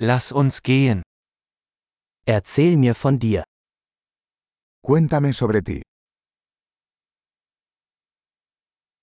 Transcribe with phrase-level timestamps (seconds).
[0.00, 1.02] Lass uns gehen.
[2.24, 3.42] Erzähl mir von dir.
[4.80, 5.82] Cuéntame sobre ti.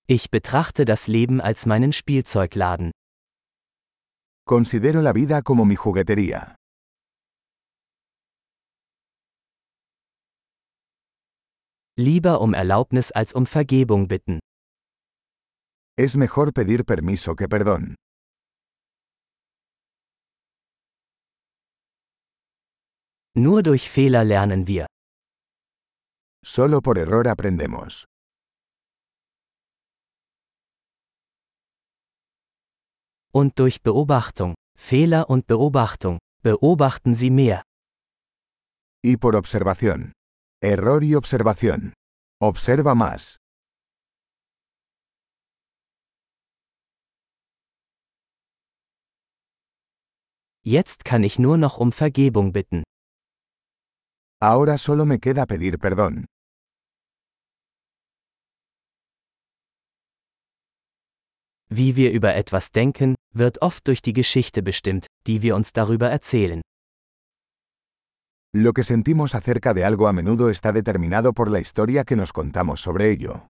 [0.08, 2.92] Ich betrachte das Leben als meinen Spielzeugladen.
[4.46, 6.54] Considero la vida como mi juguetería.
[11.98, 14.38] Lieber um Erlaubnis als um Vergebung bitten.
[15.98, 17.96] Es mejor pedir permiso que perdón.
[23.38, 24.86] Nur durch Fehler lernen wir.
[26.42, 28.06] Solo por error aprendemos.
[33.34, 37.62] Und durch Beobachtung, Fehler und Beobachtung, beobachten Sie mehr.
[39.04, 40.12] Y por observación.
[40.62, 41.92] Error y observación.
[42.40, 43.36] Observa más.
[50.64, 52.85] Jetzt kann ich nur noch um Vergebung bitten.
[54.40, 56.26] Ahora solo me queda pedir perdón.
[61.70, 66.10] Wie wir über etwas denken, wird oft durch die Geschichte bestimmt, die wir uns darüber
[66.10, 66.60] erzählen.
[68.54, 72.32] Lo que sentimos acerca de algo a menudo está determinado por la historia que nos
[72.32, 73.48] contamos sobre ello.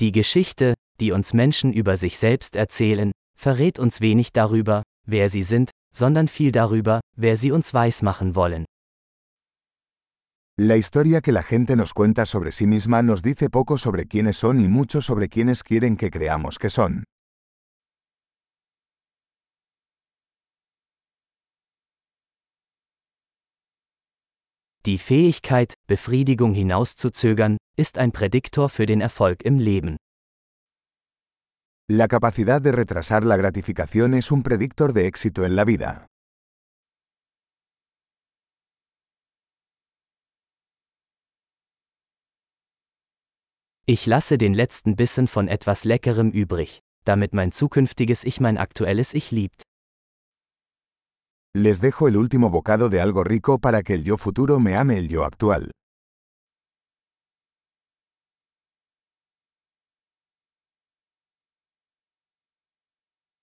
[0.00, 5.42] Die Geschichte, die uns Menschen über sich selbst erzählen, verrät uns wenig darüber, wer sie
[5.42, 8.64] sind, sondern viel darüber, wer sie uns weismachen wollen.
[10.60, 14.38] La historia que la gente nos cuenta sobre sí misma nos dice poco sobre quiénes
[14.38, 17.04] son y mucho sobre quiénes quieren que creamos que son.
[24.84, 29.96] Die Fähigkeit, Befriedigung hinauszuzögern, ist ein Prädiktor für den Erfolg im Leben.
[31.90, 36.06] La capacidad de retrasar la gratificación es un predictor de éxito en la vida.
[43.86, 49.14] Ich lasse den letzten Bissen von etwas Leckerem übrig, damit mein zukünftiges Ich mein aktuelles
[49.14, 49.62] Ich liebt.
[51.56, 54.98] Les dejo el último bocado de algo rico para que el yo futuro me ame
[54.98, 55.70] el yo actual.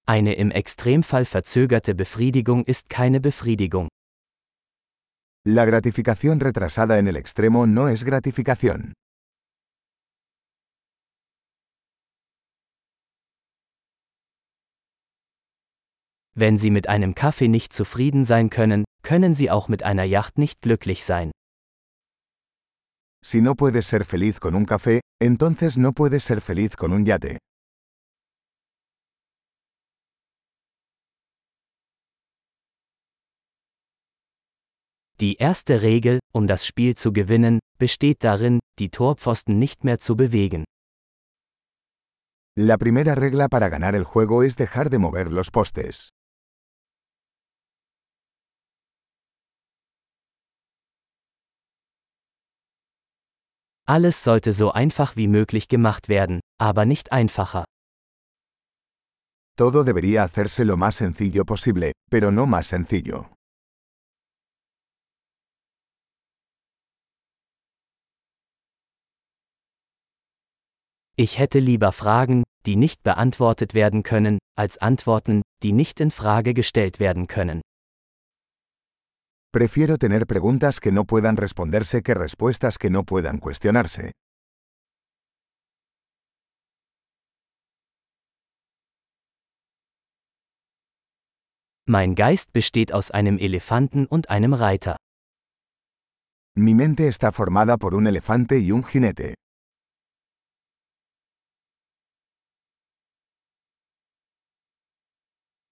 [0.08, 3.88] Eine im Extremfall verzögerte Befriedigung ist keine Befriedigung.
[5.48, 8.94] La gratificación retrasada en el extremo no es gratificación.
[16.36, 20.38] Wenn Sie mit einem Kaffee nicht zufrieden sein können, können Sie auch mit einer Yacht
[20.38, 21.32] nicht glücklich sein.
[23.24, 27.06] Si no puedes ser feliz con un café, entonces no puedes ser feliz con un
[27.06, 27.40] yate.
[35.22, 40.18] Die erste Regel, um das Spiel zu gewinnen, besteht darin, die Torpfosten nicht mehr zu
[40.18, 40.66] bewegen.
[42.58, 46.10] La primera regla para ganar el juego es dejar de mover los postes.
[53.88, 57.66] Alles sollte so einfach wie möglich gemacht werden, aber nicht einfacher.
[59.58, 63.35] Todo debería hacerse lo más sencillo posible, pero no más sencillo.
[71.18, 76.54] Ich hätte lieber Fragen, die nicht beantwortet werden können, als Antworten, die nicht in Frage
[76.54, 77.62] gestellt werden können.
[79.54, 84.12] Prefiero tener preguntas que no puedan responderse que respuestas que no puedan cuestionarse.
[91.88, 94.98] Mein Geist besteht aus einem Elefanten und einem Reiter.
[96.58, 99.36] Mi mente está formada por un elefante y un jinete.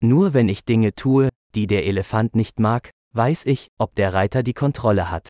[0.04, 4.44] Nur wenn ich Dinge tue, die der Elefant nicht mag, weiß ich, ob der Reiter
[4.44, 5.30] die Kontrolle hat.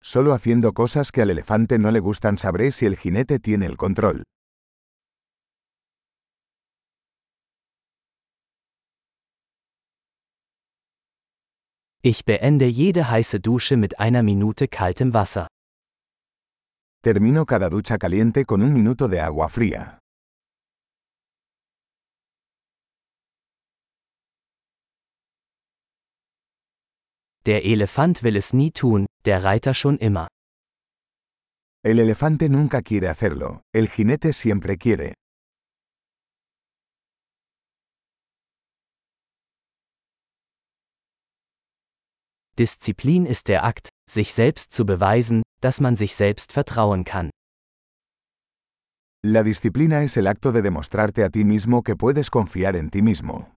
[0.00, 3.76] Solo haciendo cosas que al elefante no le gustan sabré si el jinete tiene el
[3.76, 4.22] control.
[12.02, 15.48] Ich beende jede heiße Dusche mit einer Minute kaltem Wasser.
[17.02, 19.98] Termino cada ducha caliente con un minuto de agua fría.
[27.46, 30.26] Der Elefant will es nie tun, der Reiter schon immer.
[31.84, 35.14] El elefante nunca quiere hacerlo, el jinete siempre quiere.
[42.58, 47.30] Disziplin ist der Akt, sich selbst zu beweisen, dass man sich selbst vertrauen kann.
[49.24, 53.02] La disciplina es el acto de demostrarte a ti mismo que puedes confiar en ti
[53.02, 53.55] mismo.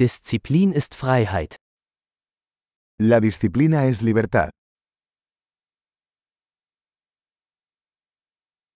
[0.00, 1.56] Disziplin ist Freiheit.
[3.02, 4.48] La disciplina es libertad.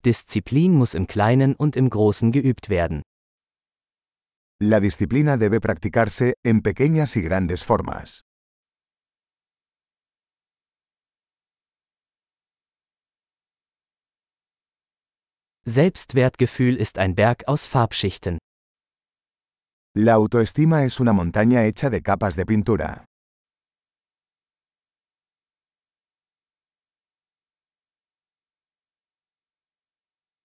[0.04, 3.00] Disziplin muss im Kleinen und im Großen geübt werden.
[4.62, 8.20] La disciplina debe practicarse en pequeñas y grandes formas.
[15.64, 18.36] Selbstwertgefühl ist ein Berg aus Farbschichten.
[19.96, 23.04] La autoestima es una montaña hecha de capas de pintura.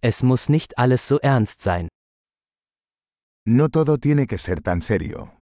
[0.02, 1.88] Es muss nicht alles so ernst sein.
[3.46, 5.38] No todo tiene que ser tan serio.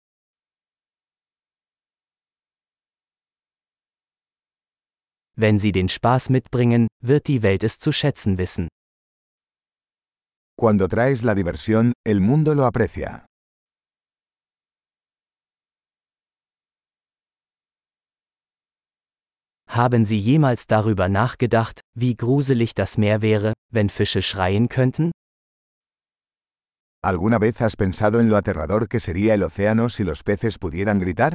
[5.36, 8.68] Wenn Sie den Spaß mitbringen, wird die Welt es zu schätzen wissen.
[10.58, 13.28] Cuando traes la diversión, el mundo lo aprecia.
[19.74, 25.12] Haben Sie jemals darüber nachgedacht, wie gruselig das Meer wäre, wenn Fische schreien könnten?
[27.02, 31.00] ¿Alguna vez has pensado en lo aterrador que sería el océano si los peces pudieran
[31.00, 31.34] gritar?